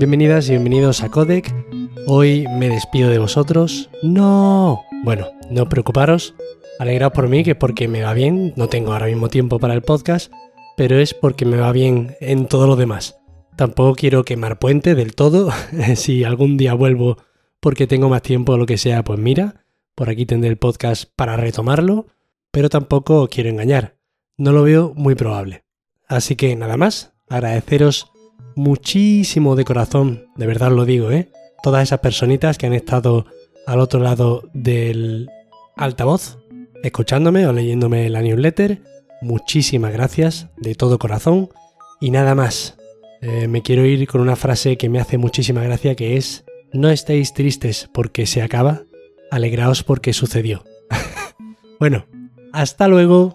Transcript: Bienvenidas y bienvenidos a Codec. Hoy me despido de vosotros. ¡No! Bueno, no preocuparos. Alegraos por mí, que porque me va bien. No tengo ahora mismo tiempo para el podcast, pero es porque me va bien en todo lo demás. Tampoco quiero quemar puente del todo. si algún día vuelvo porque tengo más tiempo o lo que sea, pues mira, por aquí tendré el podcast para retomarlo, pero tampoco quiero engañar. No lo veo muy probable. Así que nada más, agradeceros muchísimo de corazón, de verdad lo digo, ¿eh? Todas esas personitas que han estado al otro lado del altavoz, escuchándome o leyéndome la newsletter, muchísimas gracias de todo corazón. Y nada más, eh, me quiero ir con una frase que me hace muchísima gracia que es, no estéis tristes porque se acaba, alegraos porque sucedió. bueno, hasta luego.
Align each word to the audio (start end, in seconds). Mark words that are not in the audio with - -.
Bienvenidas 0.00 0.48
y 0.48 0.52
bienvenidos 0.52 1.02
a 1.02 1.10
Codec. 1.10 1.54
Hoy 2.06 2.46
me 2.58 2.70
despido 2.70 3.10
de 3.10 3.18
vosotros. 3.18 3.90
¡No! 4.02 4.82
Bueno, 5.04 5.26
no 5.50 5.68
preocuparos. 5.68 6.34
Alegraos 6.78 7.12
por 7.12 7.28
mí, 7.28 7.44
que 7.44 7.54
porque 7.54 7.86
me 7.86 8.00
va 8.00 8.14
bien. 8.14 8.54
No 8.56 8.70
tengo 8.70 8.94
ahora 8.94 9.08
mismo 9.08 9.28
tiempo 9.28 9.58
para 9.58 9.74
el 9.74 9.82
podcast, 9.82 10.32
pero 10.74 10.98
es 10.98 11.12
porque 11.12 11.44
me 11.44 11.58
va 11.58 11.70
bien 11.72 12.16
en 12.22 12.46
todo 12.46 12.66
lo 12.66 12.76
demás. 12.76 13.20
Tampoco 13.56 13.94
quiero 13.94 14.24
quemar 14.24 14.58
puente 14.58 14.94
del 14.94 15.14
todo. 15.14 15.50
si 15.96 16.24
algún 16.24 16.56
día 16.56 16.72
vuelvo 16.72 17.18
porque 17.60 17.86
tengo 17.86 18.08
más 18.08 18.22
tiempo 18.22 18.54
o 18.54 18.56
lo 18.56 18.64
que 18.64 18.78
sea, 18.78 19.04
pues 19.04 19.18
mira, 19.18 19.66
por 19.94 20.08
aquí 20.08 20.24
tendré 20.24 20.48
el 20.48 20.56
podcast 20.56 21.10
para 21.14 21.36
retomarlo, 21.36 22.06
pero 22.50 22.70
tampoco 22.70 23.28
quiero 23.28 23.50
engañar. 23.50 23.98
No 24.38 24.52
lo 24.52 24.62
veo 24.62 24.94
muy 24.96 25.14
probable. 25.14 25.64
Así 26.08 26.36
que 26.36 26.56
nada 26.56 26.78
más, 26.78 27.12
agradeceros 27.28 28.09
muchísimo 28.60 29.56
de 29.56 29.64
corazón, 29.64 30.26
de 30.36 30.46
verdad 30.46 30.70
lo 30.70 30.84
digo, 30.84 31.10
¿eh? 31.10 31.30
Todas 31.62 31.82
esas 31.82 32.00
personitas 32.00 32.58
que 32.58 32.66
han 32.66 32.74
estado 32.74 33.24
al 33.66 33.80
otro 33.80 34.00
lado 34.00 34.42
del 34.52 35.30
altavoz, 35.76 36.38
escuchándome 36.82 37.46
o 37.46 37.54
leyéndome 37.54 38.10
la 38.10 38.20
newsletter, 38.20 38.82
muchísimas 39.22 39.92
gracias 39.92 40.48
de 40.58 40.74
todo 40.74 40.98
corazón. 40.98 41.48
Y 42.02 42.10
nada 42.10 42.34
más, 42.34 42.76
eh, 43.22 43.48
me 43.48 43.62
quiero 43.62 43.86
ir 43.86 44.06
con 44.06 44.20
una 44.20 44.36
frase 44.36 44.76
que 44.76 44.90
me 44.90 45.00
hace 45.00 45.16
muchísima 45.16 45.62
gracia 45.62 45.94
que 45.94 46.18
es, 46.18 46.44
no 46.72 46.90
estéis 46.90 47.32
tristes 47.32 47.88
porque 47.94 48.26
se 48.26 48.42
acaba, 48.42 48.82
alegraos 49.30 49.82
porque 49.82 50.12
sucedió. 50.12 50.64
bueno, 51.80 52.04
hasta 52.52 52.88
luego. 52.88 53.34